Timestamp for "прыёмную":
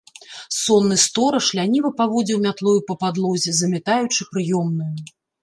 4.33-4.93